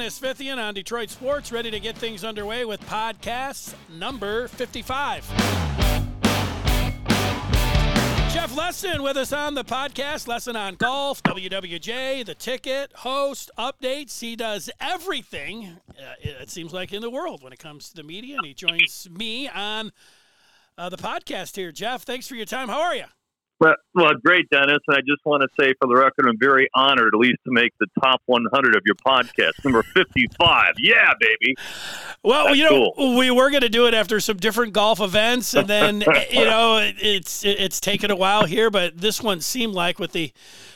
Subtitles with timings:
[0.00, 5.28] Dennis Fithian on Detroit Sports, ready to get things underway with podcast number 55.
[8.32, 14.18] Jeff Lesson with us on the podcast, Lesson on Golf, WWJ, the ticket, host, updates.
[14.18, 18.02] He does everything, uh, it seems like, in the world when it comes to the
[18.02, 19.92] media, and he joins me on
[20.78, 21.72] uh, the podcast here.
[21.72, 22.70] Jeff, thanks for your time.
[22.70, 23.04] How are you?
[23.60, 24.78] Well, well, great, Dennis.
[24.88, 27.50] And I just want to say, for the record, I'm very honored, at least, to
[27.50, 30.74] make the top 100 of your podcast, number 55.
[30.80, 31.54] Yeah, baby.
[32.22, 33.16] Well, That's you know, cool.
[33.16, 36.44] we were going to do it after some different golf events, and then eh, you
[36.44, 40.32] know, it's it's taken a while here, but this one seemed like with the,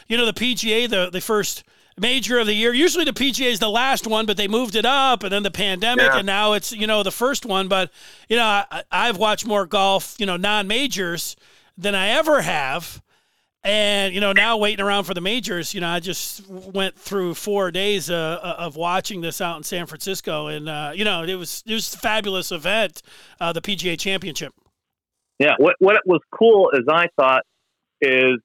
[0.09, 1.65] you know, the PGA, the the first
[1.99, 2.75] major of the year.
[2.75, 5.51] Usually the PGA is the last one, but they moved it up, and then the
[5.51, 6.19] pandemic, yeah.
[6.19, 7.69] and now it's you know the first one.
[7.69, 7.91] But
[8.29, 11.37] you know, I, I've watched more golf, you know, non majors
[11.77, 13.03] than I ever have.
[13.63, 17.33] And you know, now waiting around for the majors, you know, I just went through
[17.33, 21.23] four days uh, uh, of watching this out in San Francisco, and uh, you know,
[21.23, 23.01] it was it was a fabulous event,
[23.41, 24.53] uh, the PGA Championship.
[25.39, 27.43] Yeah, what what was cool as I thought
[28.03, 28.37] is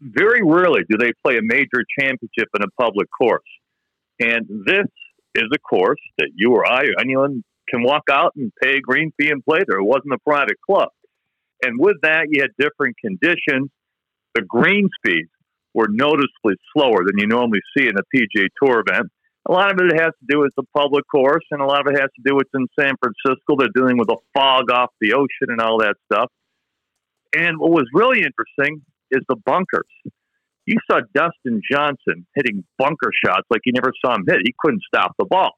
[0.00, 3.44] very rarely do they play a major championship in a public course,
[4.20, 4.86] and this
[5.34, 8.80] is a course that you or I or anyone can walk out and pay a
[8.80, 9.78] green fee and play there.
[9.78, 10.88] It wasn't a private club.
[11.62, 13.70] And with that, you had different conditions.
[14.34, 15.30] The green speeds
[15.74, 19.10] were noticeably slower than you normally see in a PGA Tour event.
[19.48, 21.94] A lot of it has to do with the public course, and a lot of
[21.94, 23.56] it has to do with in San Francisco.
[23.56, 26.30] They're dealing with a fog off the ocean and all that stuff.
[27.36, 29.86] And what was really interesting is the bunkers.
[30.66, 34.38] You saw Dustin Johnson hitting bunker shots like you never saw him hit.
[34.44, 35.52] He couldn't stop the ball.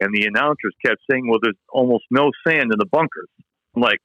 [0.00, 3.28] And the announcers kept saying, well, there's almost no sand in the bunkers.
[3.74, 4.00] I'm like,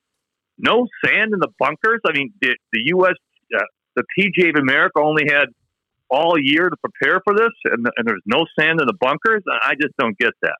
[0.58, 2.02] no sand in the bunkers.
[2.06, 3.16] I mean, the, the U.S.
[3.56, 3.64] Uh,
[3.96, 5.46] the PGA of America only had
[6.10, 9.44] all year to prepare for this, and, and there's no sand in the bunkers.
[9.48, 10.58] I just don't get that.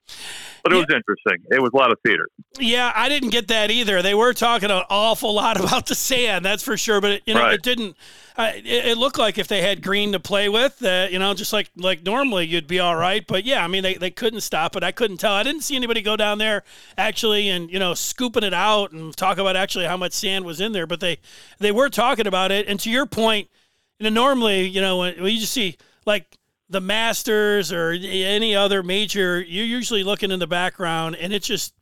[0.64, 0.82] But it yeah.
[0.82, 1.48] was interesting.
[1.52, 2.28] It was a lot of theater.
[2.60, 4.02] Yeah, I didn't get that either.
[4.02, 7.00] They were talking an awful lot about the sand, that's for sure.
[7.00, 7.54] But it, you know, right.
[7.54, 7.96] it didn't.
[8.38, 11.34] Uh, it, it, looked like if they had green to play with, uh, you know,
[11.34, 13.26] just like like normally, you'd be all right.
[13.26, 14.84] But yeah, I mean, they, they couldn't stop it.
[14.84, 15.32] I couldn't tell.
[15.32, 16.64] I didn't see anybody go down there
[16.98, 20.60] actually and you know scooping it out and talk about actually how much sand was
[20.60, 20.88] in there.
[20.88, 21.20] But they
[21.60, 22.68] they were talking about it.
[22.68, 23.50] And to your point,
[24.00, 26.38] you know, normally, you know, when, when you just see like
[26.70, 31.74] the Masters or any other major, you're usually looking in the background, and it just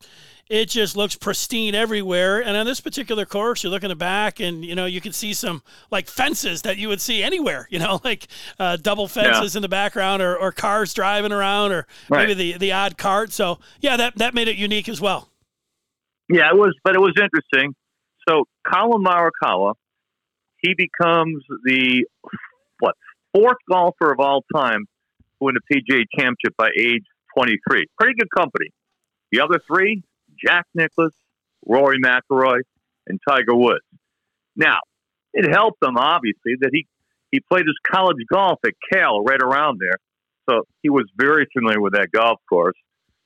[0.50, 2.44] it just looks pristine everywhere.
[2.44, 5.14] And on this particular course, you look in the back, and you know you can
[5.14, 7.68] see some like fences that you would see anywhere.
[7.70, 8.28] You know, like
[8.60, 9.58] uh, double fences yeah.
[9.58, 12.28] in the background, or, or cars driving around, or right.
[12.28, 13.32] maybe the the odd cart.
[13.32, 15.30] So yeah, that that made it unique as well.
[16.30, 17.76] Yeah, it was, but it was interesting.
[18.28, 19.74] So Collin Morikawa,
[20.64, 22.06] he becomes the
[22.80, 22.96] what
[23.34, 24.86] fourth golfer of all time
[25.20, 27.04] to win the PGA Championship by age
[27.38, 27.86] 23.
[28.00, 28.70] Pretty good company.
[29.32, 30.04] The other three,
[30.44, 31.14] Jack Nicklaus,
[31.66, 32.62] Rory McIlroy,
[33.08, 33.86] and Tiger Woods.
[34.56, 34.80] Now,
[35.34, 36.88] it helped him obviously that he
[37.32, 39.98] he played his college golf at Cal right around there,
[40.48, 42.78] so he was very familiar with that golf course.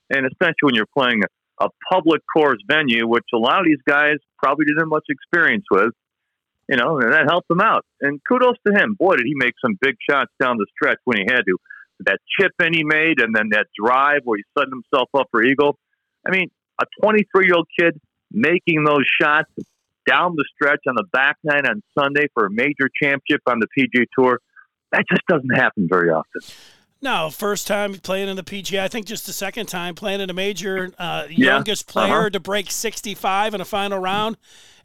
[0.09, 1.24] And especially when you're playing
[1.59, 5.66] a public course venue, which a lot of these guys probably didn't have much experience
[5.69, 5.92] with,
[6.67, 7.85] you know, and that helped him out.
[8.01, 8.95] And kudos to him.
[8.97, 11.57] Boy, did he make some big shots down the stretch when he had to.
[12.01, 15.44] That chip in he made, and then that drive where he set himself up for
[15.44, 15.79] eagle.
[16.27, 18.00] I mean, a 23 year old kid
[18.31, 19.50] making those shots
[20.06, 23.67] down the stretch on the back nine on Sunday for a major championship on the
[23.77, 24.39] PGA Tour.
[24.91, 26.41] That just doesn't happen very often.
[27.01, 28.79] No, first time playing in the PGA.
[28.79, 30.91] I think just the second time playing in a major.
[30.97, 31.25] Uh.
[31.29, 32.29] Youngest player uh-huh.
[32.31, 34.38] to break 65 in a final round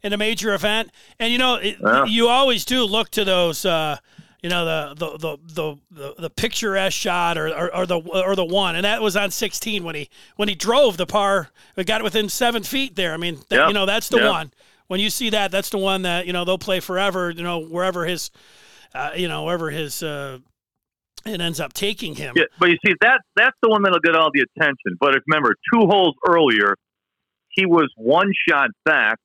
[0.03, 0.91] in a major event.
[1.19, 2.05] And you know, it, yeah.
[2.05, 3.65] you always do look to those.
[3.65, 3.97] Uh,
[4.41, 8.35] you know the the the the, the, the picturesque shot or, or, or, the or
[8.35, 11.87] the one, and that was on 16 when he when he drove the par, it
[11.87, 13.13] got it within seven feet there.
[13.13, 13.67] I mean, that, yep.
[13.69, 14.29] you know that's the yep.
[14.29, 14.51] one.
[14.87, 17.31] When you see that, that's the one that you know they'll play forever.
[17.31, 18.31] You know wherever his,
[18.93, 20.03] uh, you know wherever his.
[20.03, 20.39] Uh,
[21.25, 22.33] it ends up taking him.
[22.35, 24.97] Yeah, but you see that that's the one that'll get all the attention.
[24.99, 26.75] But if remember, two holes earlier,
[27.47, 29.19] he was one shot back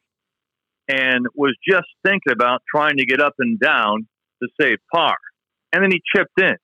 [0.89, 4.07] and was just thinking about trying to get up and down
[4.43, 5.17] to save par.
[5.73, 6.57] And then he chipped in.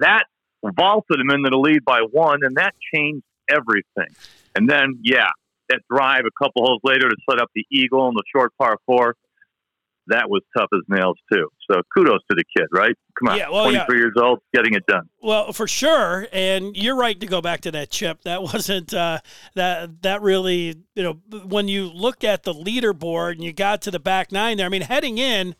[0.00, 0.24] That
[0.64, 4.14] vaulted him into the lead by one, and that changed everything.
[4.56, 5.28] And then, yeah,
[5.68, 8.78] that drive a couple holes later to set up the eagle on the short par
[8.86, 9.14] four
[10.08, 11.48] that was tough as nails too.
[11.70, 12.94] So kudos to the kid, right?
[13.18, 14.02] Come on, yeah, well, 23 yeah.
[14.02, 15.08] years old, getting it done.
[15.22, 18.22] Well, for sure, and you're right to go back to that chip.
[18.22, 19.20] That wasn't uh,
[19.54, 21.14] that that really, you know,
[21.44, 24.66] when you look at the leaderboard and you got to the back nine there.
[24.66, 25.54] I mean, heading in.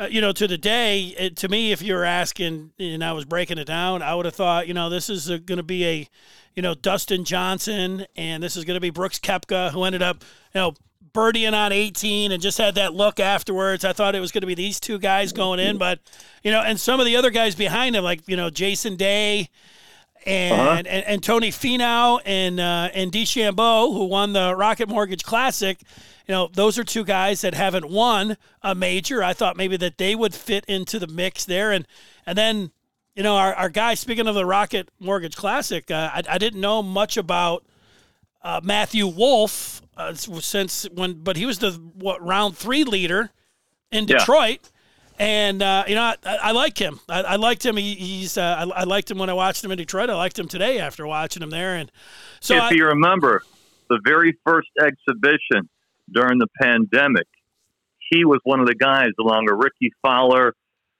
[0.00, 3.12] uh, you know, to the day, it, to me, if you were asking and I
[3.12, 5.84] was breaking it down, I would have thought, you know, this is going to be
[5.84, 6.08] a,
[6.54, 10.24] you know, Dustin Johnson and this is going to be Brooks Koepka, who ended up,
[10.54, 10.74] you know,
[11.12, 13.84] birdieing on 18 and just had that look afterwards.
[13.84, 16.00] I thought it was going to be these two guys going in, but,
[16.42, 19.48] you know, and some of the other guys behind him, like, you know, Jason Day
[20.26, 20.82] and, uh-huh.
[20.86, 25.80] and, and, Tony Finau and, uh, and DeChambeau, who won the Rocket Mortgage Classic
[26.30, 29.20] you know, those are two guys that haven't won a major.
[29.20, 31.72] I thought maybe that they would fit into the mix there.
[31.72, 31.88] And
[32.24, 32.70] and then,
[33.16, 36.60] you know, our, our guy, speaking of the Rocket Mortgage Classic, uh, I, I didn't
[36.60, 37.64] know much about
[38.42, 43.30] uh, Matthew Wolff uh, since when, but he was the what round three leader
[43.92, 44.60] in Detroit.
[44.62, 44.68] Yeah.
[45.18, 47.00] And uh, you know, I, I like him.
[47.08, 47.76] I, I, liked him.
[47.76, 48.38] He, he's.
[48.38, 50.08] Uh, I, I, liked him when I watched him in Detroit.
[50.08, 51.76] I liked him today after watching him there.
[51.76, 51.92] And
[52.40, 53.42] so, if you remember,
[53.90, 55.68] the very first exhibition
[56.10, 57.26] during the pandemic,
[58.10, 60.54] he was one of the guys along with Rickie Fowler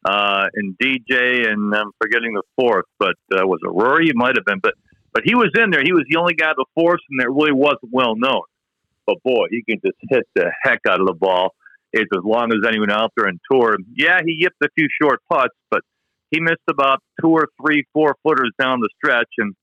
[0.04, 4.08] uh, and DJ, and I'm forgetting the fourth, but uh, was it Rory?
[4.08, 4.74] It might have been, but
[5.12, 5.82] but he was in there.
[5.82, 8.42] He was the only guy before us, and that really wasn't well known.
[9.06, 11.54] But boy, he can just hit the heck out of the ball.
[11.92, 13.76] It's as long as anyone out there in tour.
[13.94, 15.80] Yeah, he yipped a few short putts, but
[16.30, 19.54] he missed about two or three, four footers down the stretch, and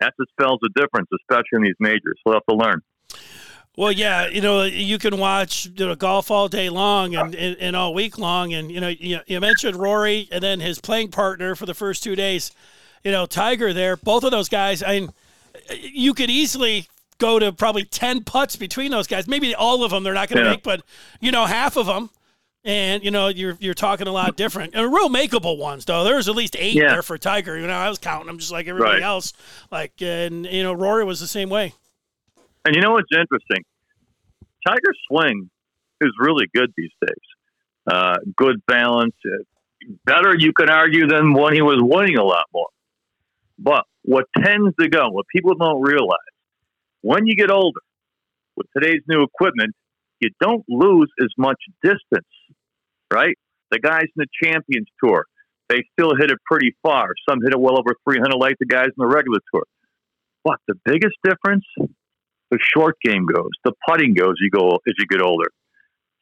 [0.00, 2.14] that just spells the difference, especially in these majors.
[2.18, 2.82] So we'll have to learn.
[3.76, 7.56] Well, yeah, you know, you can watch you know, golf all day long and, and,
[7.58, 8.52] and, all week long.
[8.52, 12.02] And, you know, you, you mentioned Rory and then his playing partner for the first
[12.02, 12.52] two days,
[13.02, 13.96] you know, Tiger there.
[13.96, 15.12] Both of those guys, I mean,
[15.70, 16.86] you could easily
[17.22, 19.28] go to probably 10 putts between those guys.
[19.28, 20.50] Maybe all of them they're not going to yeah.
[20.56, 20.82] make, but,
[21.20, 22.10] you know, half of them.
[22.64, 24.74] And, you know, you're, you're talking a lot different.
[24.74, 26.04] And real makeable ones, though.
[26.04, 26.88] There's at least eight yeah.
[26.88, 27.58] there for Tiger.
[27.58, 29.02] You know, I was counting them just like everybody right.
[29.02, 29.32] else.
[29.70, 31.74] Like, and, you know, Rory was the same way.
[32.64, 33.64] And you know what's interesting?
[34.66, 35.48] Tiger's swing
[36.00, 37.88] is really good these days.
[37.90, 39.42] Uh, good balance, uh,
[40.04, 42.68] better you could argue than when he was winning a lot more.
[43.58, 46.18] But what tends to go, what people don't realize,
[47.02, 47.80] when you get older,
[48.56, 49.74] with today's new equipment,
[50.20, 52.28] you don't lose as much distance,
[53.12, 53.36] right?
[53.70, 55.24] The guys in the Champions Tour,
[55.68, 57.08] they still hit it pretty far.
[57.28, 59.64] Some hit it well over 300 like the guys in the regular tour.
[60.44, 61.64] But the biggest difference
[62.50, 64.34] the short game goes, the putting goes.
[64.38, 65.50] You go as you get older.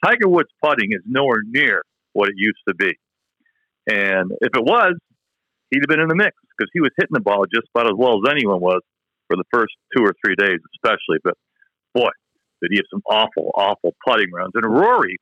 [0.04, 2.92] Tiger Woods putting is nowhere near what it used to be,
[3.90, 4.94] and if it was,
[5.70, 7.96] he'd have been in the mix because he was hitting the ball just about as
[7.96, 8.80] well as anyone was
[9.30, 11.18] for the first two or three days, especially.
[11.22, 11.34] But
[11.94, 12.10] boy,
[12.60, 14.52] did he have some awful, awful putting rounds.
[14.54, 15.18] And Rory,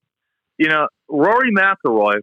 [0.56, 2.20] you know, Rory McIlroy,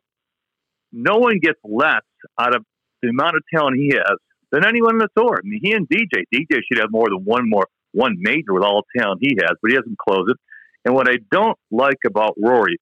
[0.92, 2.04] no one gets less
[2.40, 2.64] out of
[3.02, 4.18] the amount of talent he has
[4.52, 5.38] than anyone in the tour.
[5.38, 8.64] I mean, he and DJ, DJ should have more than one more one major with
[8.64, 10.38] all the talent he has, but he hasn't closed it.
[10.84, 12.78] And what I don't like about Rory,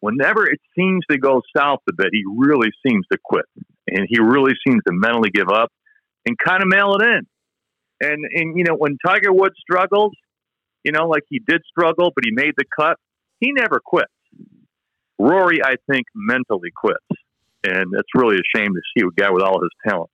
[0.00, 3.46] whenever it seems to go south a bit, he really seems to quit.
[3.88, 5.70] And he really seems to mentally give up
[6.26, 7.26] and kind of mail it in.
[8.02, 10.12] And, and you know, when Tiger Woods struggles,
[10.84, 12.96] you know, like he did struggle, but he made the cut,
[13.38, 14.12] he never quits.
[15.18, 16.98] Rory, I think, mentally quits.
[17.64, 20.10] And it's really a shame to see a guy with all his talent.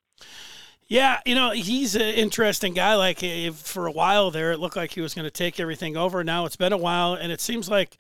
[0.87, 2.95] Yeah, you know, he's an interesting guy.
[2.95, 5.97] Like eh, for a while there, it looked like he was going to take everything
[5.97, 6.25] over.
[6.25, 7.97] Now it's been a while, and it seems like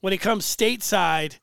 [0.00, 1.38] when he comes stateside,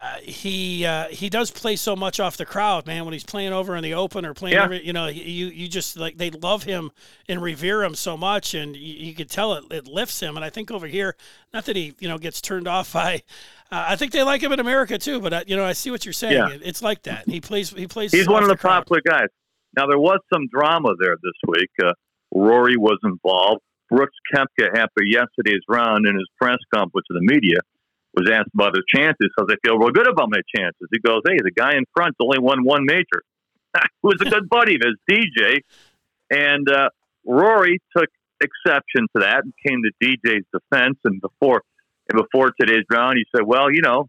[0.00, 3.04] uh, he uh, he does play so much off the crowd, man.
[3.04, 4.64] When he's playing over in the open or playing, yeah.
[4.64, 6.92] every, you know, you you just like they love him
[7.28, 10.36] and revere him so much, and you, you could tell it, it lifts him.
[10.36, 11.16] And I think over here,
[11.52, 13.22] not that he you know gets turned off by.
[13.70, 15.90] Uh, I think they like him in America too, but I, you know I see
[15.90, 16.34] what you're saying.
[16.34, 16.50] Yeah.
[16.50, 17.28] It, it's like that.
[17.28, 17.70] He plays.
[17.70, 18.12] He plays.
[18.12, 19.28] He's one of the, the popular guys.
[19.76, 21.70] Now, there was some drama there this week.
[21.82, 21.92] Uh,
[22.34, 23.60] Rory was involved.
[23.90, 27.58] Brooks Koepka, after yesterday's round in his press conference to the media,
[28.14, 30.88] was asked about his chances because I feel real good about my chances.
[30.90, 33.22] He goes, "Hey, the guy in front's only won one major.
[34.02, 35.60] Who was a good buddy of his, DJ."
[36.30, 36.90] And uh,
[37.24, 38.08] Rory took
[38.40, 40.98] exception to that and came to DJ's defense.
[41.04, 41.62] And before
[42.10, 44.08] and before today's round, he said, "Well, you know,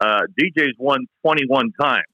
[0.00, 2.04] uh, DJ's won 21 times.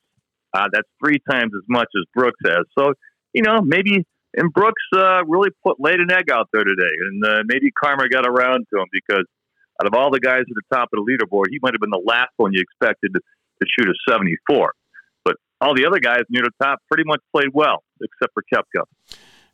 [0.52, 2.64] Uh, that's three times as much as Brooks has.
[2.76, 2.92] So,
[3.32, 7.24] you know, maybe and Brooks uh, really put laid an egg out there today, and
[7.24, 9.24] uh, maybe karma got around to him because
[9.80, 11.90] out of all the guys at the top of the leaderboard, he might have been
[11.90, 14.72] the last one you expected to, to shoot a 74.
[15.24, 18.84] But all the other guys near the top pretty much played well, except for Koepka.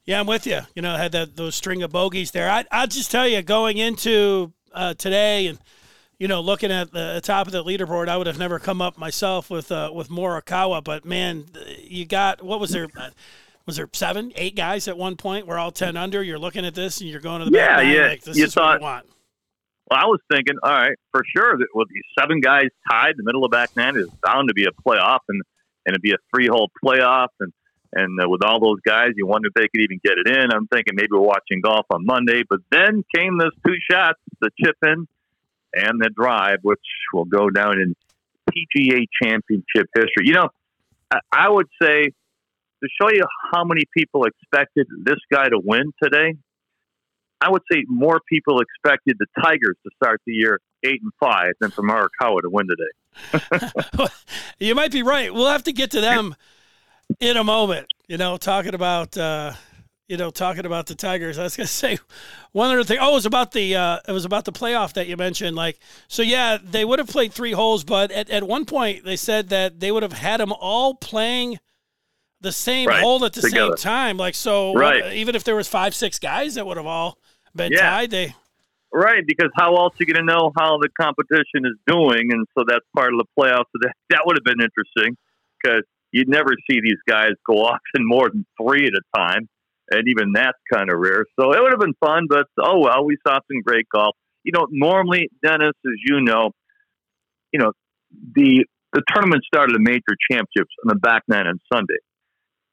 [0.05, 0.61] Yeah, I'm with you.
[0.75, 2.49] You know, had that those string of bogeys there.
[2.49, 5.59] I I'll just tell you, going into uh, today and
[6.19, 8.97] you know, looking at the top of the leaderboard, I would have never come up
[8.97, 10.83] myself with uh, with Morikawa.
[10.83, 11.45] But man,
[11.83, 12.89] you got what was there?
[13.67, 15.47] Was there seven, eight guys at one point?
[15.47, 16.23] We're all ten under.
[16.23, 18.07] You're looking at this and you're going to the yeah, yeah.
[18.07, 19.07] Like, this you is thought, what want.
[19.89, 23.17] Well, I was thinking, all right, for sure, that with these seven guys tied, in
[23.19, 25.43] the middle of back nine is bound to be a playoff, and
[25.85, 27.53] and it'd be a three hole playoff, and
[27.93, 30.53] and uh, with all those guys, you wonder if they could even get it in.
[30.53, 34.51] I'm thinking maybe we're watching golf on Monday, but then came those two shots, the
[34.63, 35.07] chip in
[35.73, 36.81] and the drive, which
[37.13, 37.95] will go down in
[38.51, 40.25] PGA Championship history.
[40.25, 40.49] You know,
[41.11, 45.93] I, I would say to show you how many people expected this guy to win
[46.03, 46.35] today,
[47.41, 51.53] I would say more people expected the Tigers to start the year eight and five
[51.61, 54.07] than for Morikawa to win today.
[54.59, 55.33] you might be right.
[55.33, 56.35] We'll have to get to them
[57.21, 57.87] in a moment.
[58.09, 59.53] You know, talking about uh,
[60.09, 61.39] you know talking about the Tigers.
[61.39, 61.99] I was going to say
[62.53, 62.99] one other thing.
[63.01, 65.57] Oh, it was about the uh, it was about the playoff that you mentioned.
[65.57, 65.79] Like,
[66.09, 69.51] so yeah, they would have played three holes, but at, at one point they said
[69.51, 71.59] that they would have had them all playing
[72.41, 73.03] the same right.
[73.03, 73.77] hole at the Together.
[73.77, 74.17] same time.
[74.17, 75.05] Like, so right.
[75.05, 77.19] uh, even if there was five, six guys that would have all
[77.57, 77.91] been yeah.
[77.91, 78.35] tied, they.
[78.93, 82.33] Right, because how else are you going to know how the competition is doing?
[82.33, 83.69] And so that's part of the playoffs.
[83.73, 85.17] So that, that would have been interesting
[85.61, 85.83] because
[86.13, 89.49] you'd never see these guys go off in more than three at a time.
[89.91, 91.27] And even that's kind of rare.
[91.39, 94.17] So it would have been fun, but oh well, we saw some great golf.
[94.43, 96.51] You know, normally, Dennis, as you know,
[97.53, 97.71] you know,
[98.35, 101.99] the the tournament started the major championships on the back nine on Sunday.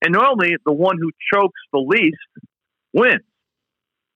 [0.01, 2.17] And normally the one who chokes the least
[2.93, 3.21] wins.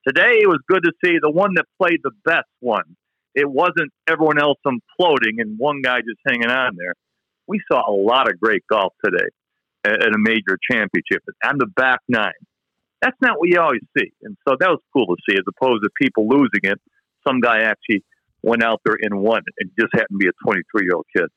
[0.07, 2.95] Today it was good to see the one that played the best one.
[3.35, 6.93] It wasn't everyone else imploding and one guy just hanging on there
[7.47, 9.27] we saw a lot of great golf today
[9.85, 12.31] at, a major championship and the back nine.
[13.01, 14.11] That's not what you always see.
[14.23, 16.79] And so that was cool to see as opposed to people losing it.
[17.27, 18.03] Some guy actually
[18.41, 21.27] went out there and won and just happened to be a 23 year old kid.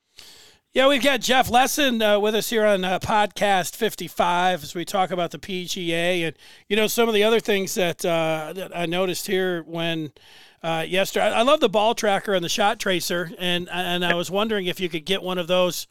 [0.73, 4.85] Yeah, we've got Jeff Lesson uh, with us here on uh, podcast 55 as we
[4.85, 6.37] talk about the PGA and,
[6.69, 10.13] you know, some of the other things that, uh, that I noticed here when
[10.63, 11.25] uh, yesterday.
[11.25, 14.67] I, I love the ball tracker and the shot tracer, and and I was wondering
[14.67, 15.87] if you could get one of those,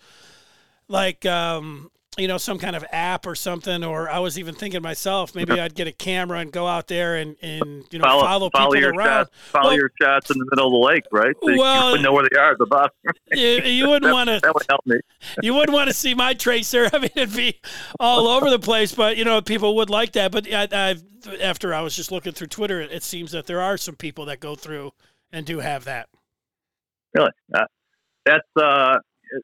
[0.88, 3.84] like um, you know, some kind of app or something.
[3.84, 7.16] Or I was even thinking myself, maybe I'd get a camera and go out there
[7.16, 9.26] and, and you know follow, follow, follow people around.
[9.26, 11.34] Shots, follow well, your shots in the middle of the lake, right?
[11.42, 12.90] So well, you know where they are at the bottom.
[13.32, 14.40] you, you wouldn't want to.
[14.42, 14.96] That would help me.
[15.42, 16.90] you wouldn't want to see my tracer.
[16.92, 17.60] I mean, it'd be
[17.98, 18.92] all over the place.
[18.92, 20.32] But you know, people would like that.
[20.32, 21.02] But I, I've
[21.40, 24.24] after I was just looking through Twitter, it, it seems that there are some people
[24.26, 24.92] that go through
[25.32, 26.08] and do have that.
[27.14, 27.64] Really, uh,
[28.24, 28.98] that's uh,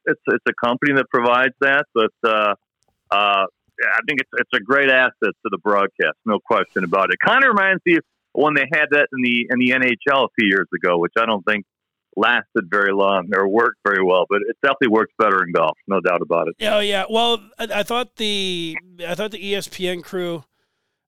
[0.05, 2.53] it's it's a company that provides that, but uh,
[3.11, 3.45] uh,
[3.83, 7.19] I think it's it's a great asset to the broadcast, no question about it.
[7.25, 8.03] Kind of reminds me of
[8.33, 11.25] when they had that in the in the NHL a few years ago, which I
[11.25, 11.65] don't think
[12.15, 16.01] lasted very long or worked very well, but it definitely works better in golf, no
[16.01, 16.55] doubt about it.
[16.61, 18.75] Oh yeah, well, I, I thought the
[19.07, 20.43] I thought the ESPN crew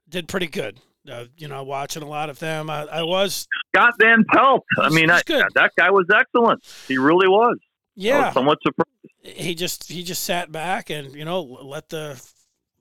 [0.07, 0.79] did pretty good.
[1.09, 2.69] Uh, you know, watching a lot of them.
[2.69, 4.63] I, I was Scott Van Pelt.
[4.77, 5.21] I mean, I,
[5.55, 6.63] that guy was excellent.
[6.87, 7.57] He really was.
[7.99, 8.89] Yeah, somewhat surprised.
[9.21, 12.21] He just he just sat back and you know let the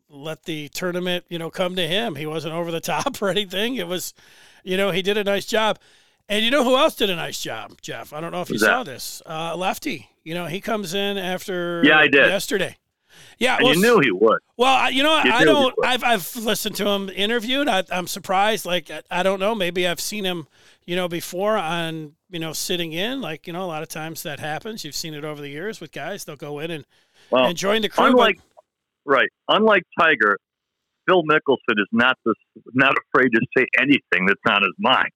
[0.09, 2.15] let the tournament you know come to him.
[2.15, 3.75] He wasn't over the top or anything.
[3.75, 4.15] It was,
[4.63, 5.79] you know, he did a nice job.
[6.29, 8.13] And you know who else did a nice job, Jeff?
[8.13, 9.23] I don't know if you saw this.
[9.25, 10.11] Uh, Lefty.
[10.25, 12.77] You know, he comes in after yeah, I did yesterday.
[13.39, 14.39] Yeah, well, you knew he would.
[14.57, 15.75] Well, you know, you I don't.
[15.85, 17.69] I've I've listened to him interviewed.
[17.69, 18.67] I, am surprised.
[18.67, 19.55] Like I don't know.
[19.55, 20.47] Maybe I've seen him,
[20.85, 23.21] you know, before on you know sitting in.
[23.21, 24.85] Like you know, a lot of times that happens.
[24.85, 26.25] You've seen it over the years with guys.
[26.25, 26.85] They'll go in and
[27.31, 28.07] well, and join the crew.
[28.07, 30.39] Unlike but, right, unlike Tiger,
[31.07, 32.35] Phil Mickelson is not this
[32.75, 35.11] not afraid to say anything that's on his mind.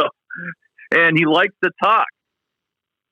[0.00, 0.08] So,
[0.92, 2.06] and he likes to talk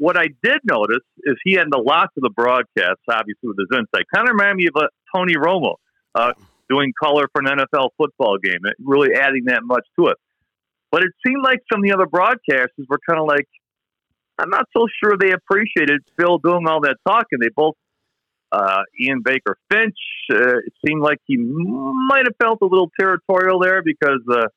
[0.02, 3.68] what I did notice is he had a lot of the broadcasts, obviously with his
[3.70, 4.04] insight.
[4.12, 5.76] Kind of reminded me of uh, Tony Romo
[6.16, 6.32] uh,
[6.68, 10.16] doing color for an NFL football game, really adding that much to it.
[10.90, 13.46] But it seemed like some of the other broadcasters were kind of like,
[14.38, 17.38] I'm not so sure they appreciated Phil doing all that talking.
[17.40, 17.76] They both,
[18.50, 19.94] uh, Ian Baker Finch,
[20.32, 24.48] uh, it seemed like he might have felt a little territorial there because uh,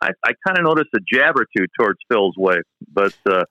[0.00, 2.58] I, I kind of noticed a jab or two towards Phil's way.
[2.88, 3.42] But uh,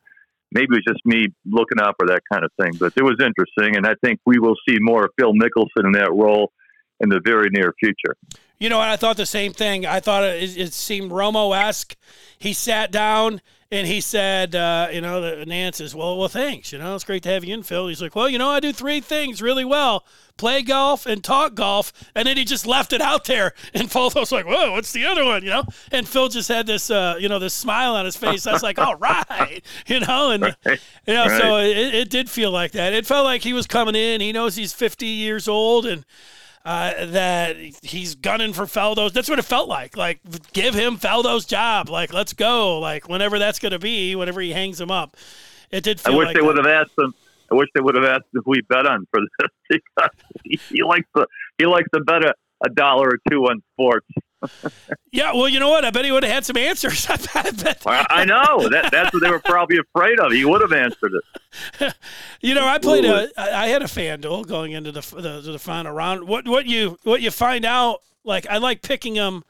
[0.52, 2.74] maybe it was just me looking out for that kind of thing.
[2.80, 5.92] But it was interesting, and I think we will see more of Phil Mickelson in
[5.94, 6.52] that role
[7.00, 8.16] in the very near future.
[8.60, 9.86] You know, I thought the same thing.
[9.86, 11.96] I thought it, it seemed Romo esque.
[12.38, 16.72] He sat down and he said, uh, you know, the Nantz says, well, well, thanks.
[16.72, 17.88] You know, it's great to have you in, Phil.
[17.88, 20.06] He's like, well, you know, I do three things really well
[20.38, 21.94] play golf and talk golf.
[22.14, 23.54] And then he just left it out there.
[23.74, 25.44] And Faldo's like, whoa, what's the other one?
[25.44, 25.64] You know?
[25.92, 28.48] And Phil just had this, uh, you know, this smile on his face.
[28.48, 29.64] I was like, all right.
[29.88, 30.80] You know, and, right.
[31.06, 31.42] you know, right.
[31.42, 32.94] so it, it did feel like that.
[32.94, 34.20] It felt like he was coming in.
[34.20, 36.06] He knows he's 50 years old and,
[36.66, 39.14] uh, that he's gunning for Faldo's.
[39.14, 39.96] That's what it felt like.
[39.96, 40.20] Like,
[40.52, 41.90] give him Faldo's job.
[41.90, 42.80] Like, let's go.
[42.80, 45.16] Like, whenever that's going to be, whenever he hangs him up.
[45.70, 46.02] It did.
[46.06, 46.46] I wish like they that.
[46.46, 47.14] would have asked him.
[47.52, 50.10] I wish they would have asked if we bet on for this because
[50.44, 51.28] he, he likes to
[51.60, 52.34] he likes to bet a,
[52.66, 54.08] a dollar or two on sports.
[55.12, 55.86] Yeah, well, you know what?
[55.86, 57.08] I bet he would have had some answers.
[57.36, 57.84] I, bet.
[57.86, 60.32] Well, I know that that's what they were probably afraid of.
[60.32, 61.96] He would have answered it.
[62.42, 63.30] you know, I played a.
[63.38, 66.28] I had a FanDuel going into the, the the final round.
[66.28, 68.02] What what you what you find out?
[68.24, 69.44] Like I like picking them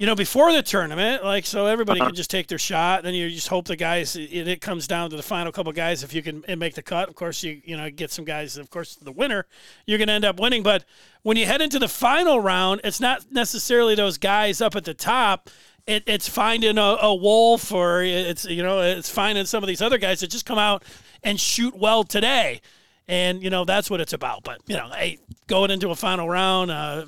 [0.00, 2.08] you know, before the tournament, like so everybody uh-huh.
[2.08, 3.02] can just take their shot.
[3.02, 4.16] Then you just hope the guys.
[4.16, 6.02] It, it comes down to the final couple guys.
[6.02, 8.56] If you can make the cut, of course you you know get some guys.
[8.56, 9.44] Of course, the winner,
[9.84, 10.62] you're going to end up winning.
[10.62, 10.86] But
[11.20, 14.94] when you head into the final round, it's not necessarily those guys up at the
[14.94, 15.50] top.
[15.86, 19.82] It, it's finding a, a Wolff, or it's you know it's finding some of these
[19.82, 20.82] other guys that just come out
[21.22, 22.62] and shoot well today
[23.06, 24.44] and you know that's what it's about.
[24.44, 27.04] But you know, hey, going into a final round, uh,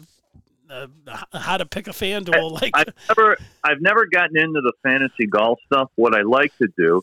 [0.73, 0.87] uh,
[1.33, 2.51] how to pick a FanDuel.
[2.61, 5.91] Like I've never, I've never gotten into the fantasy golf stuff.
[5.97, 7.03] What I like to do,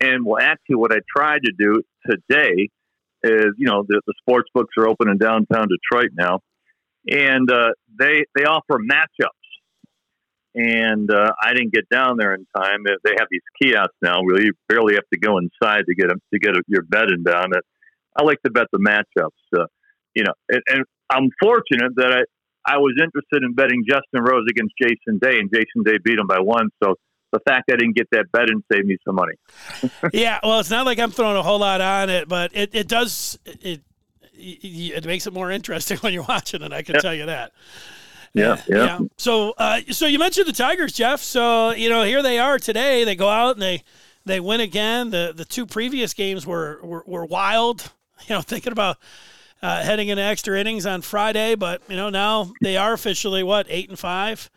[0.00, 2.68] and well, actually, what I tried to do today
[3.22, 6.40] is, you know, the, the sports books are open in downtown Detroit now,
[7.08, 9.28] and uh, they they offer matchups.
[10.52, 12.82] And uh, I didn't get down there in time.
[12.84, 16.20] They have these kiosks now where you barely have to go inside to get them
[16.34, 17.50] to get your betting in down.
[17.54, 17.64] It.
[18.16, 19.28] I like to bet the matchups.
[19.56, 19.66] Uh,
[20.16, 22.22] you know, and, and I'm fortunate that I,
[22.66, 26.26] I was interested in betting Justin Rose against Jason Day, and Jason Day beat him
[26.26, 26.68] by one.
[26.82, 26.94] So
[27.32, 29.34] the fact I didn't get that bet and saved me some money.
[30.12, 32.88] yeah, well, it's not like I'm throwing a whole lot on it, but it, it
[32.88, 33.82] does it,
[34.34, 34.64] it,
[34.94, 36.72] it makes it more interesting when you're watching it.
[36.72, 37.00] I can yeah.
[37.00, 37.52] tell you that.
[38.32, 38.84] Yeah, yeah.
[38.84, 38.98] yeah.
[39.18, 41.20] So, uh, so you mentioned the Tigers, Jeff.
[41.20, 43.04] So you know, here they are today.
[43.04, 43.82] They go out and they
[44.24, 45.10] they win again.
[45.10, 47.90] The the two previous games were were, were wild.
[48.28, 48.98] You know, thinking about
[49.62, 51.54] uh, heading into extra innings on Friday.
[51.54, 54.50] But you know now they are officially what eight and five.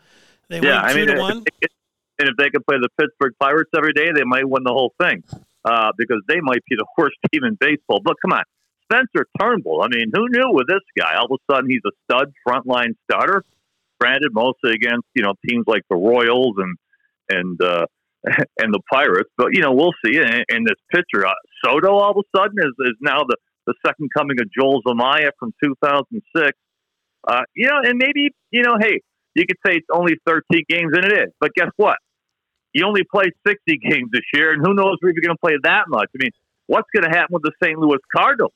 [0.48, 1.36] They yeah, win two I mean, to one.
[2.18, 4.92] and if they could play the Pittsburgh Pirates every day, they might win the whole
[5.00, 5.22] thing
[5.64, 8.00] uh, because they might be the worst team in baseball.
[8.04, 8.44] But come on,
[8.84, 9.82] Spencer Turnbull.
[9.82, 11.16] I mean, who knew with this guy?
[11.16, 13.44] All of a sudden, he's a stud frontline starter.
[14.00, 16.76] Granted, mostly against you know teams like the Royals and
[17.28, 17.86] and uh,
[18.58, 20.18] and the Pirates, but you know we'll see.
[20.18, 21.32] And, and this pitcher, uh,
[21.64, 23.36] Soto, all of a sudden is is now the
[23.66, 26.52] the second coming of Joel Zumaya from 2006.
[27.26, 29.00] Uh, you know, and maybe, you know, hey,
[29.34, 31.32] you could say it's only 13 games, and it is.
[31.40, 31.96] But guess what?
[32.72, 35.56] You only play 60 games this year, and who knows if you're going to play
[35.62, 36.08] that much.
[36.14, 36.30] I mean,
[36.66, 37.78] what's going to happen with the St.
[37.78, 38.52] Louis Cardinals?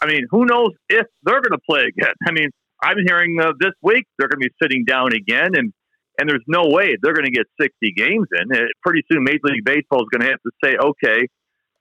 [0.00, 2.14] I mean, who knows if they're going to play again?
[2.26, 2.50] I mean,
[2.82, 5.72] I'm hearing uh, this week they're going to be sitting down again, and
[6.18, 8.52] and there's no way they're going to get 60 games in.
[8.52, 11.28] Uh, pretty soon, Major League Baseball is going to have to say, okay,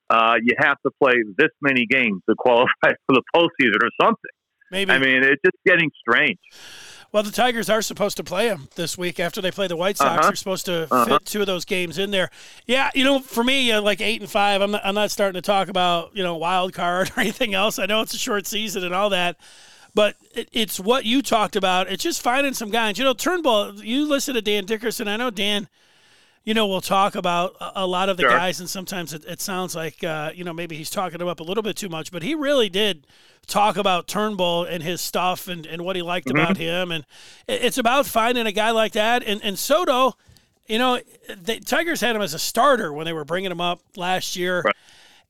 [0.09, 4.31] uh, you have to play this many games to qualify for the postseason or something.
[4.71, 4.91] Maybe.
[4.91, 6.39] I mean, it's just getting strange.
[7.13, 9.97] Well, the Tigers are supposed to play them this week after they play the White
[9.97, 10.11] Sox.
[10.11, 10.21] Uh-huh.
[10.23, 11.05] They're supposed to uh-huh.
[11.05, 12.29] fit two of those games in there.
[12.65, 15.41] Yeah, you know, for me, uh, like eight and five, I'm not, I'm not starting
[15.41, 17.79] to talk about you know wild card or anything else.
[17.79, 19.37] I know it's a short season and all that,
[19.95, 21.89] but it, it's what you talked about.
[21.89, 22.97] It's just finding some guys.
[22.97, 23.75] You know, Turnbull.
[23.75, 25.07] You listen to Dan Dickerson.
[25.07, 25.69] I know Dan
[26.47, 28.29] you know, we'll talk about a lot of the sure.
[28.29, 31.41] guys, and sometimes it, it sounds like, uh, you know, maybe he's talking them up
[31.41, 33.05] a little bit too much, but he really did
[33.47, 36.37] talk about Turnbull and his stuff and, and what he liked mm-hmm.
[36.37, 36.93] about him.
[36.93, 37.05] And
[37.49, 39.23] it's about finding a guy like that.
[39.25, 40.15] And, and Soto,
[40.67, 43.81] you know, the Tigers had him as a starter when they were bringing him up
[43.97, 44.61] last year.
[44.61, 44.75] Right.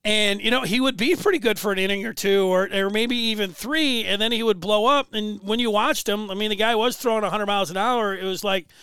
[0.06, 2.92] And, you know, he would be pretty good for an inning or two or, or
[2.92, 5.16] maybe even three, and then he would blow up.
[5.16, 8.16] And when you watched him, I mean, the guy was throwing 100 miles an hour.
[8.16, 8.68] It was like–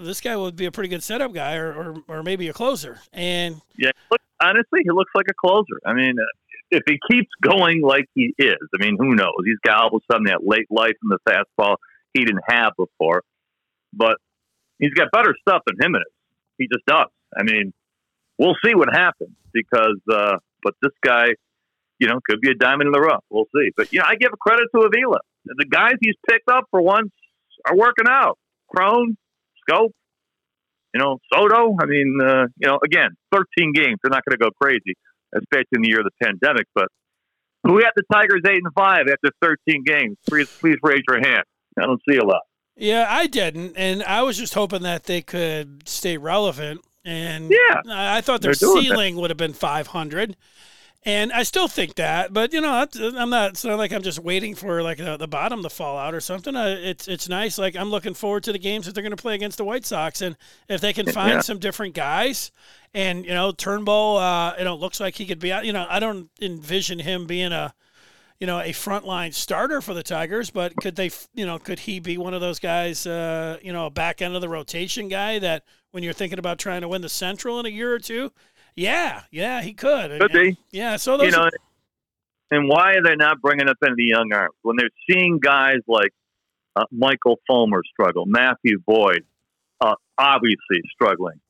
[0.00, 3.00] this guy would be a pretty good setup guy, or or, or maybe a closer.
[3.12, 5.80] And yeah, look, honestly, he looks like a closer.
[5.84, 6.24] I mean, uh,
[6.70, 9.34] if he keeps going like he is, I mean, who knows?
[9.44, 11.76] He's got all of a sudden that late life in the fastball
[12.12, 13.22] he didn't have before,
[13.92, 14.16] but
[14.78, 16.06] he's got better stuff than Jimenez.
[16.58, 17.08] He just does.
[17.36, 17.72] I mean,
[18.38, 21.28] we'll see what happens because, uh, but this guy,
[21.98, 23.24] you know, could be a diamond in the rough.
[23.30, 23.70] We'll see.
[23.76, 25.18] But you know, I give credit to Avila.
[25.44, 27.10] The guys he's picked up for once
[27.66, 28.38] are working out.
[28.68, 29.16] Cron,
[29.68, 29.90] Schoop.
[30.94, 31.76] You know, Soto.
[31.80, 33.96] I mean, uh, you know, again, 13 games.
[34.02, 34.94] They're not going to go crazy,
[35.34, 36.66] especially in the year of the pandemic.
[36.74, 36.88] But
[37.64, 40.16] who had the Tigers eight and five after 13 games?
[40.28, 41.44] Please, please raise your hand.
[41.78, 42.40] I don't see a lot.
[42.76, 46.80] Yeah, I didn't, and I was just hoping that they could stay relevant.
[47.04, 50.36] And yeah, I thought their ceiling would have been 500.
[51.04, 52.84] And I still think that, but you know,
[53.16, 53.50] I'm not.
[53.50, 56.20] It's not like I'm just waiting for like the, the bottom to fall out or
[56.20, 56.56] something.
[56.56, 57.56] Uh, it's it's nice.
[57.56, 59.86] Like I'm looking forward to the games that they're going to play against the White
[59.86, 60.36] Sox, and
[60.68, 61.40] if they can find yeah.
[61.40, 62.50] some different guys,
[62.94, 65.48] and you know, Turnbull, uh, you know, looks like he could be.
[65.48, 67.72] You know, I don't envision him being a,
[68.40, 72.00] you know, a frontline starter for the Tigers, but could they, you know, could he
[72.00, 75.38] be one of those guys, uh, you know, a back end of the rotation guy
[75.38, 78.32] that when you're thinking about trying to win the Central in a year or two,
[78.78, 80.20] yeah, yeah, he could.
[80.20, 80.56] Could be.
[80.70, 81.26] Yeah, so those.
[81.26, 81.50] You know,
[82.50, 85.38] and why are they not bringing up any of the young arms when they're seeing
[85.38, 86.12] guys like
[86.76, 89.24] uh, Michael Fulmer struggle, Matthew Boyd,
[89.80, 91.40] uh, obviously struggling.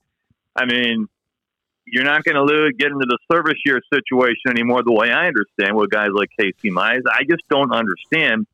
[0.56, 1.06] I mean,
[1.84, 5.76] you're not going to get into the service year situation anymore the way I understand
[5.76, 7.02] with guys like Casey Mize.
[7.10, 8.46] I just don't understand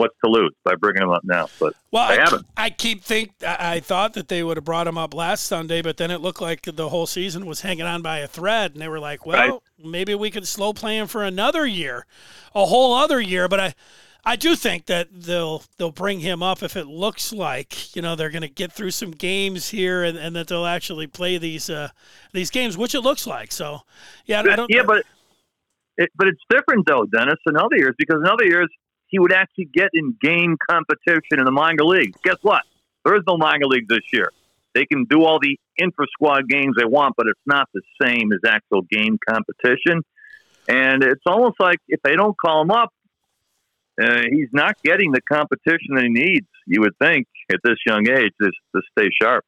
[0.00, 1.48] what's to lose by bringing him up now.
[1.60, 2.46] But well, I, haven't.
[2.56, 5.98] I keep think I thought that they would have brought him up last Sunday, but
[5.98, 8.88] then it looked like the whole season was hanging on by a thread, and they
[8.88, 9.60] were like, "Well, right.
[9.78, 12.06] maybe we could slow play him for another year,
[12.54, 13.74] a whole other year." But I.
[14.22, 18.16] I do think that they'll they'll bring him up if it looks like you know
[18.16, 21.70] they're going to get through some games here and, and that they'll actually play these
[21.70, 21.88] uh,
[22.34, 23.50] these games, which it looks like.
[23.50, 23.80] So,
[24.26, 24.68] yeah, I don't.
[24.68, 25.06] Yeah, but
[25.96, 28.68] it, but it's different though, Dennis, in other years because in other years
[29.10, 32.18] he would actually get in game competition in the minor leagues.
[32.24, 32.62] Guess what?
[33.04, 34.30] There is no minor league this year.
[34.74, 38.32] They can do all the intra squad games they want, but it's not the same
[38.32, 40.02] as actual game competition.
[40.68, 42.90] And it's almost like if they don't call him up,
[44.00, 46.46] uh, he's not getting the competition that he needs.
[46.66, 49.44] You would think at this young age to, to stay sharp.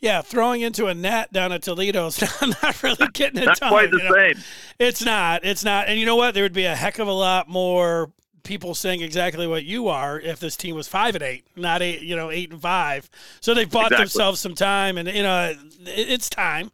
[0.00, 2.20] Yeah, throwing into a net down at Toledo's
[2.62, 3.70] not really getting it not done.
[3.70, 4.14] quite the you know?
[4.14, 4.44] same.
[4.78, 5.44] It's not.
[5.44, 5.88] It's not.
[5.88, 6.34] And you know what?
[6.34, 8.12] There would be a heck of a lot more
[8.44, 12.02] people saying exactly what you are if this team was five and eight, not eight,
[12.02, 13.10] you know, eight and five.
[13.40, 14.04] So they've bought exactly.
[14.04, 15.54] themselves some time, and you know,
[15.86, 16.70] it, it's time.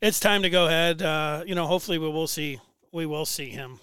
[0.00, 1.00] It's time to go ahead.
[1.00, 2.58] Uh, you know, hopefully we will see.
[2.90, 3.78] We will see him.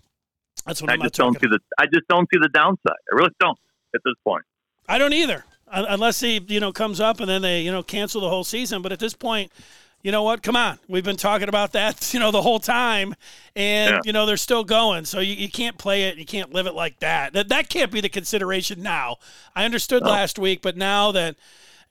[0.65, 1.60] That's what I I'm just don't see the.
[1.80, 2.98] I just don't see the downside.
[3.12, 3.58] I really don't
[3.96, 4.44] at this point.
[4.88, 8.22] I don't either, unless he you know comes up and then they you know cancel
[8.22, 8.82] the whole season.
[8.82, 9.52] But at this point,
[10.01, 10.41] you know what?
[10.41, 10.79] Come on.
[10.88, 13.15] We've been talking about that, you know, the whole time.
[13.55, 13.99] And, yeah.
[14.05, 15.05] you know, they're still going.
[15.05, 16.17] So you, you can't play it.
[16.17, 17.33] You can't live it like that.
[17.33, 19.17] That that can't be the consideration now.
[19.55, 20.09] I understood no.
[20.09, 21.35] last week, but now that,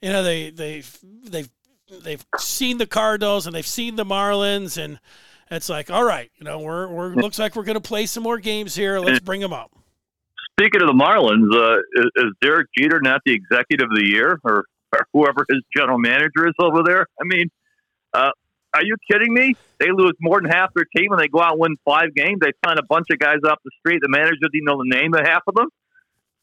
[0.01, 1.49] you know, they, they've, they've,
[2.03, 4.99] they've seen the Cardinals and they've seen the Marlins and
[5.51, 8.21] it's like, all right, you know, we're, we're looks like we're going to play some
[8.21, 8.99] more games here.
[8.99, 9.71] Let's bring them up.
[10.59, 14.39] Speaking of the Marlins, uh, is, is Derek Jeter not the executive of the year
[14.43, 17.07] or, or whoever his general manager is over there?
[17.19, 17.49] I mean,
[18.13, 18.31] uh,
[18.73, 19.55] are you kidding me?
[19.79, 22.39] They lose more than half their team and they go out and win five games.
[22.41, 23.99] They find a bunch of guys off the street.
[24.01, 25.69] The manager didn't know the name of half of them.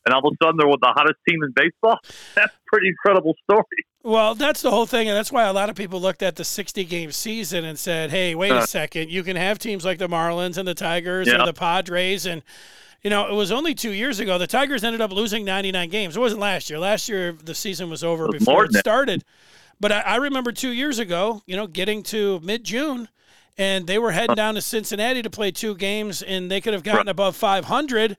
[0.05, 1.98] And all of a sudden they're the hottest team in baseball.
[2.35, 3.64] That's a pretty incredible story.
[4.02, 5.09] Well, that's the whole thing.
[5.09, 8.11] And that's why a lot of people looked at the 60 game season and said,
[8.11, 9.11] hey, wait uh, a second.
[9.11, 11.40] You can have teams like the Marlins and the Tigers yeah.
[11.40, 12.24] and the Padres.
[12.24, 12.44] And,
[13.02, 14.38] you know, it was only two years ago.
[14.38, 16.16] The Tigers ended up losing 99 games.
[16.16, 16.79] It wasn't last year.
[16.79, 19.24] Last year, the season was over was before it started.
[19.81, 23.09] But I, I remember two years ago, you know, getting to mid June,
[23.59, 26.83] and they were heading down to Cincinnati to play two games, and they could have
[26.83, 28.17] gotten above 500.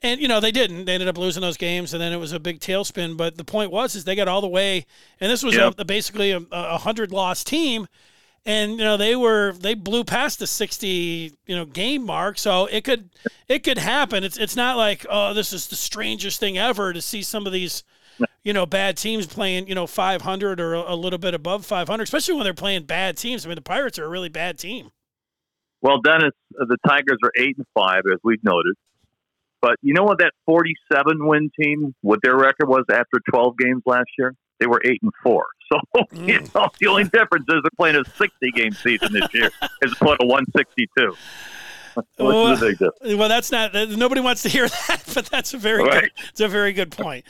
[0.00, 0.84] And you know they didn't.
[0.84, 3.16] They ended up losing those games, and then it was a big tailspin.
[3.16, 4.86] But the point was, is they got all the way,
[5.20, 5.74] and this was yep.
[5.76, 7.88] a, basically a, a hundred loss team,
[8.48, 12.66] and you know they were they blew past the 60 you know game mark so
[12.66, 13.10] it could
[13.46, 17.02] it could happen it's it's not like oh this is the strangest thing ever to
[17.02, 17.84] see some of these
[18.42, 22.34] you know, bad teams playing, you know, 500 or a little bit above 500, especially
[22.34, 23.44] when they're playing bad teams.
[23.44, 24.90] I mean, the Pirates are a really bad team.
[25.80, 28.74] Well, Dennis, uh, the Tigers are eight and five, as we've noted.
[29.60, 33.82] But you know what that 47 win team, what their record was after 12 games
[33.86, 34.34] last year?
[34.60, 35.46] They were eight and four.
[35.70, 35.78] So
[36.14, 36.26] mm.
[36.26, 39.50] you know, the only difference is they're playing a 60 game season this year
[39.84, 41.14] as opposed to 162.
[42.18, 42.56] well,
[43.18, 43.74] well, that's not.
[43.74, 46.04] Nobody wants to hear that, but that's a very right.
[46.04, 46.12] good.
[46.30, 47.26] It's a very good point.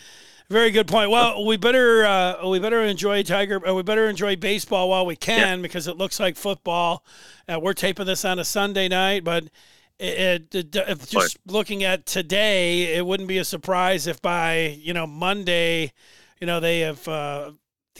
[0.50, 1.10] Very good point.
[1.10, 3.66] Well, we better uh, we better enjoy Tiger.
[3.68, 5.62] Uh, we better enjoy baseball while we can yeah.
[5.62, 7.04] because it looks like football.
[7.46, 9.44] Uh, we're taping this on a Sunday night, but
[9.98, 14.94] it, it, it, just looking at today, it wouldn't be a surprise if by you
[14.94, 15.92] know Monday,
[16.40, 17.52] you know they have uh,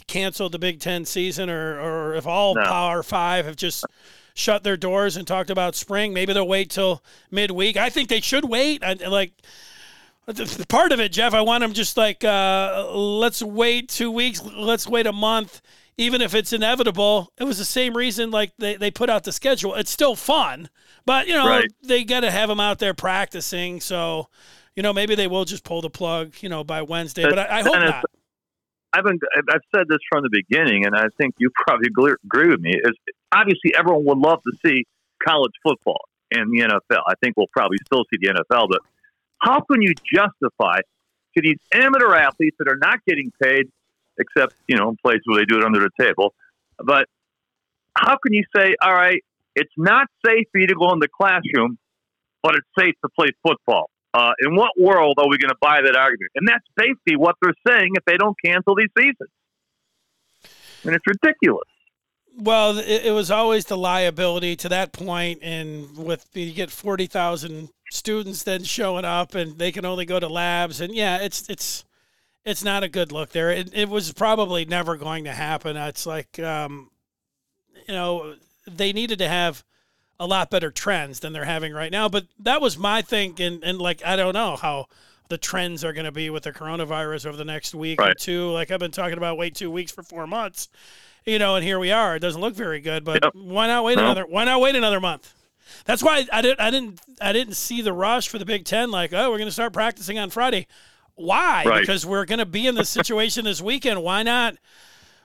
[0.07, 2.63] canceled the Big Ten season, or or if all no.
[2.63, 3.85] Power Five have just
[4.33, 6.13] shut their doors and talked about spring.
[6.13, 7.77] Maybe they'll wait till midweek.
[7.77, 8.83] I think they should wait.
[8.83, 9.33] I, like
[10.67, 14.87] part of it, Jeff, I want them just like uh, let's wait two weeks, let's
[14.87, 15.61] wait a month,
[15.97, 17.31] even if it's inevitable.
[17.37, 19.75] It was the same reason like they, they put out the schedule.
[19.75, 20.69] It's still fun,
[21.05, 21.71] but you know right.
[21.83, 23.81] they got to have them out there practicing.
[23.81, 24.29] So
[24.75, 27.23] you know maybe they will just pull the plug, you know, by Wednesday.
[27.23, 28.05] But I, I hope not.
[28.93, 29.19] I've been
[29.51, 31.89] I've said this from the beginning, and I think you probably
[32.25, 32.71] agree with me.
[32.71, 32.95] Is
[33.31, 34.85] obviously everyone would love to see
[35.25, 37.01] college football and the NFL.
[37.07, 38.81] I think we'll probably still see the NFL, but
[39.39, 40.79] how can you justify
[41.35, 43.69] to these amateur athletes that are not getting paid,
[44.17, 46.33] except you know in places where they do it under the table?
[46.77, 47.07] But
[47.95, 49.23] how can you say, all right,
[49.55, 51.77] it's not safe for you to go in the classroom,
[52.41, 53.89] but it's safe to play football?
[54.13, 56.31] Uh, in what world are we going to buy that argument?
[56.35, 59.29] And that's basically what they're saying if they don't cancel these seasons.
[60.83, 61.67] And it's ridiculous.
[62.37, 67.05] Well, it, it was always the liability to that point, and with you get forty
[67.05, 71.49] thousand students then showing up, and they can only go to labs, and yeah, it's
[71.49, 71.83] it's
[72.45, 73.51] it's not a good look there.
[73.51, 75.75] It, it was probably never going to happen.
[75.77, 76.89] It's like, um,
[77.87, 79.63] you know, they needed to have
[80.19, 82.09] a lot better trends than they're having right now.
[82.09, 84.87] But that was my thing, and, and like I don't know how
[85.29, 88.11] the trends are going to be with the coronavirus over the next week right.
[88.11, 88.49] or two.
[88.51, 90.69] Like I've been talking about, wait two weeks for four months,
[91.25, 92.15] you know, and here we are.
[92.15, 93.33] It doesn't look very good, but yep.
[93.35, 94.05] why not wait no.
[94.05, 94.25] another?
[94.25, 95.33] Why not wait another month?
[95.85, 96.59] That's why I didn't.
[96.59, 97.01] I didn't.
[97.21, 98.91] I didn't see the rush for the Big Ten.
[98.91, 100.67] Like, oh, we're going to start practicing on Friday.
[101.15, 101.63] Why?
[101.65, 101.81] Right.
[101.81, 104.01] Because we're going to be in this situation this weekend.
[104.01, 104.57] Why not?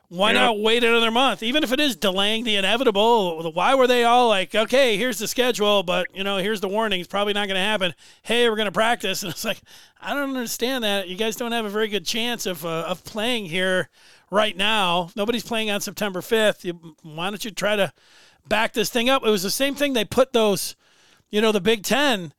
[0.09, 0.45] Why yeah.
[0.45, 1.43] not wait another month?
[1.43, 5.27] Even if it is delaying the inevitable, why were they all like, okay, here's the
[5.27, 7.01] schedule, but you know, here's the warning.
[7.01, 7.95] It's probably not going to happen.
[8.23, 9.61] Hey, we're going to practice, and it's like,
[10.01, 11.09] I don't understand that.
[11.09, 13.89] You guys don't have a very good chance of uh, of playing here
[14.35, 15.11] right now.
[15.17, 16.67] Nobody's playing on September fifth.
[17.03, 17.93] Why don't you try to
[18.47, 19.25] back this thing up?
[19.25, 19.93] It was the same thing.
[19.93, 20.77] They put those,
[21.31, 22.35] you know, the Big Ten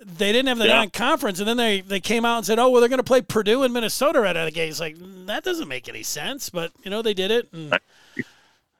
[0.00, 0.76] they didn't have the yeah.
[0.76, 3.20] non-conference, and then they, they came out and said, "Oh, well, they're going to play
[3.20, 4.96] Purdue and Minnesota right out of the gate." It's like
[5.26, 7.52] that doesn't make any sense, but you know they did it.
[7.52, 7.76] And,
[8.16, 8.24] you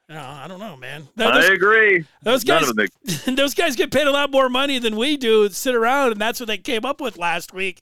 [0.07, 1.09] know, I don't know, man.
[1.15, 2.05] Those, I agree.
[2.23, 2.71] Those guys,
[3.25, 5.49] those guys get paid a lot more money than we do.
[5.49, 7.81] Sit around, and that's what they came up with last week.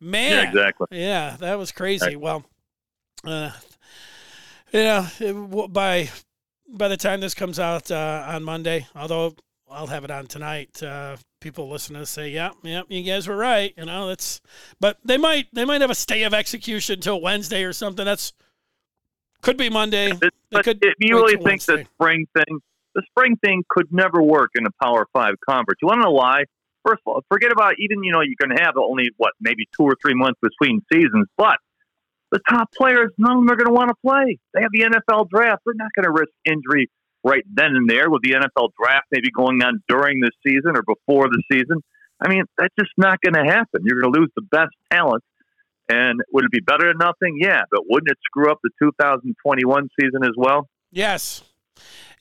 [0.00, 0.86] Man, yeah, exactly.
[0.92, 2.06] Yeah, that was crazy.
[2.06, 2.20] Right.
[2.20, 2.44] Well,
[3.24, 3.50] uh,
[4.76, 6.10] yeah, it, by
[6.68, 9.34] by the time this comes out uh, on Monday, although
[9.70, 10.82] I'll have it on tonight.
[10.82, 14.40] Uh, people listening to say, "Yeah, yeah, you guys were right." You know, that's.
[14.80, 18.04] But they might they might have a stay of execution till Wednesday or something.
[18.04, 18.32] That's
[19.42, 20.12] could be Monday.
[20.50, 21.76] but could if you really think Wednesday.
[21.76, 22.60] the spring thing,
[22.94, 25.78] the spring thing could never work in a Power Five conference.
[25.82, 26.44] You want to know why?
[26.86, 29.84] First of all, forget about even you know you can have only what maybe two
[29.84, 31.56] or three months between seasons, but
[32.32, 34.38] the top players, none of them are going to want to play.
[34.54, 35.62] They have the NFL draft.
[35.64, 36.90] They're not going to risk injury
[37.24, 40.82] right then and there with the NFL draft maybe going on during the season or
[40.82, 41.82] before the season.
[42.20, 43.82] I mean, that's just not going to happen.
[43.84, 45.22] You're going to lose the best talent.
[45.88, 47.38] And would it be better than nothing?
[47.40, 50.68] Yeah, but wouldn't it screw up the 2021 season as well?
[50.90, 51.42] Yes.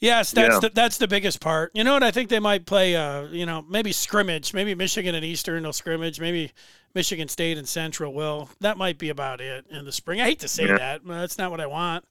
[0.02, 0.60] Yes, that's yeah.
[0.60, 1.72] the, that's the biggest part.
[1.74, 2.04] You know what?
[2.04, 2.96] I think they might play.
[2.96, 4.54] Uh, you know, maybe scrimmage.
[4.54, 6.20] Maybe Michigan and Eastern will scrimmage.
[6.20, 6.52] Maybe
[6.94, 8.50] Michigan State and Central will.
[8.60, 10.20] That might be about it in the spring.
[10.20, 10.78] I hate to say yeah.
[10.78, 12.06] that, but that's not what I want.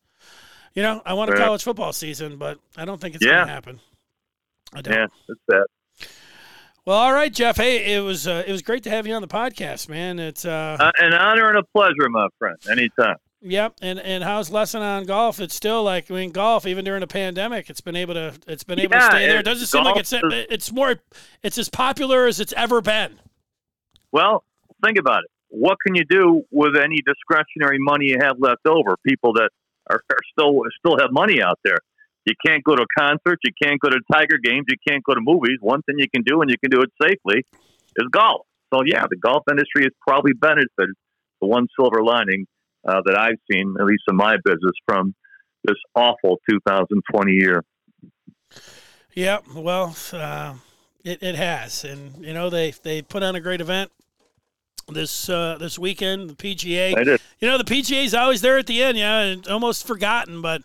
[0.74, 3.32] You know, I want a college football season, but I don't think it's yeah.
[3.32, 3.80] going to happen.
[4.72, 4.94] I don't.
[4.94, 5.66] Yeah, that's that.
[6.84, 7.56] Well, all right, Jeff.
[7.56, 10.18] Hey, it was uh, it was great to have you on the podcast, man.
[10.18, 12.56] It's uh, uh, an honor and a pleasure, my friend.
[12.70, 13.16] Anytime.
[13.46, 15.38] Yep, and and how's lesson on golf?
[15.38, 18.64] It's still like I mean, golf even during the pandemic, it's been able to it's
[18.64, 19.40] been able yeah, to stay there.
[19.40, 20.96] It doesn't seem like it's it's more
[21.42, 23.20] it's as popular as it's ever been.
[24.12, 24.44] Well,
[24.82, 25.30] think about it.
[25.48, 28.96] What can you do with any discretionary money you have left over?
[29.06, 29.50] People that
[29.90, 31.78] are, are still still have money out there.
[32.24, 35.20] You can't go to concerts, you can't go to Tiger games, you can't go to
[35.20, 35.58] movies.
[35.60, 37.44] One thing you can do, and you can do it safely,
[37.96, 38.46] is golf.
[38.72, 40.94] So yeah, the golf industry has probably benefited.
[41.42, 42.46] The one silver lining
[42.86, 45.14] uh, that I've seen, at least in my business, from
[45.64, 47.64] this awful 2020 year.
[49.14, 50.54] Yeah, well, uh,
[51.04, 53.90] it, it has, and you know they they put on a great event
[54.88, 56.30] this uh, this weekend.
[56.30, 58.98] The PGA, you know, the PGA is always there at the end.
[58.98, 60.62] Yeah, and almost forgotten, but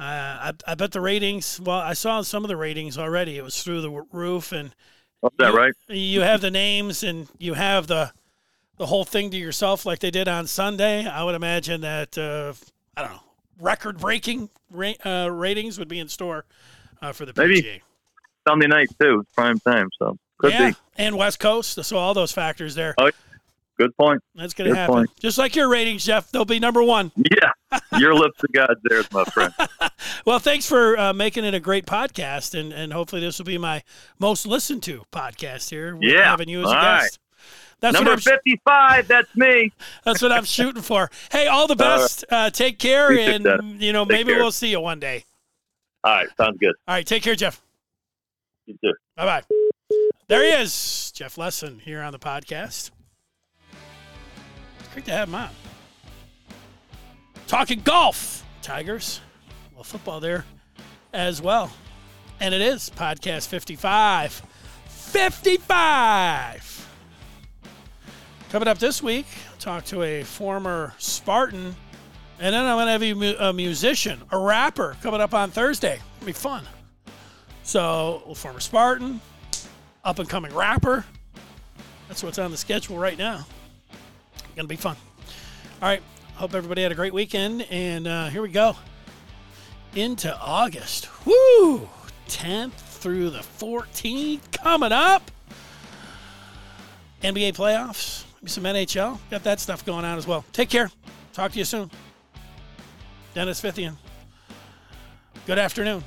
[0.00, 1.60] uh, I, I bet the ratings.
[1.60, 3.36] Well, I saw some of the ratings already.
[3.36, 4.74] It was through the roof, and
[5.22, 5.72] is that you, right?
[5.88, 8.12] You have the names, and you have the
[8.82, 11.06] the whole thing to yourself, like they did on Sunday.
[11.06, 12.52] I would imagine that uh,
[12.96, 13.22] I don't know
[13.60, 16.44] record breaking ra- uh, ratings would be in store
[17.00, 17.46] uh, for the PGA.
[17.46, 17.82] Maybe
[18.46, 20.76] Sunday night too, prime time, so could yeah, be.
[20.96, 21.84] and West Coast.
[21.84, 22.96] So all those factors there.
[22.98, 23.10] Oh,
[23.78, 24.20] Good point.
[24.34, 24.94] That's going to happen.
[24.94, 25.10] Point.
[25.18, 27.12] Just like your ratings, Jeff, they'll be number one.
[27.30, 29.54] Yeah, your lips to God, there's my friend.
[30.26, 33.58] well, thanks for uh, making it a great podcast, and and hopefully this will be
[33.58, 33.82] my
[34.18, 35.96] most listened to podcast here.
[36.00, 37.02] Yeah, having you as a all guest.
[37.02, 37.18] Right.
[37.82, 39.72] That's Number 55, that's me.
[40.04, 41.10] That's what I'm shooting for.
[41.32, 42.24] Hey, all the best.
[42.30, 44.40] Uh, take care, and, you know, take maybe care.
[44.40, 45.24] we'll see you one day.
[46.04, 46.74] All right, sounds good.
[46.86, 47.60] All right, take care, Jeff.
[48.66, 48.92] You too.
[49.16, 49.42] Bye-bye.
[50.28, 52.92] There he is, Jeff Lesson, here on the podcast.
[54.78, 55.50] It's Great to have him on.
[57.48, 59.20] Talking golf, Tigers.
[59.74, 60.44] Well, football there
[61.12, 61.72] as well.
[62.38, 64.40] And it is podcast 55.
[64.86, 66.81] 55!
[68.52, 69.24] Coming up this week,
[69.58, 71.74] talk to a former Spartan.
[72.38, 75.98] And then I'm going to have you a musician, a rapper, coming up on Thursday.
[76.16, 76.62] It'll be fun.
[77.62, 79.22] So, a former Spartan,
[80.04, 81.06] up and coming rapper.
[82.08, 83.46] That's what's on the schedule right now.
[84.54, 84.96] Gonna be fun.
[85.80, 86.02] All right.
[86.34, 88.76] Hope everybody had a great weekend, and uh, here we go
[89.94, 91.08] into August.
[91.24, 91.88] Woo!
[92.28, 95.30] 10th through the 14th coming up.
[97.22, 99.18] NBA playoffs, some NHL.
[99.30, 100.44] Got that stuff going on as well.
[100.52, 100.90] Take care.
[101.32, 101.90] Talk to you soon.
[103.34, 103.96] Dennis Fithian.
[105.46, 106.02] Good afternoon.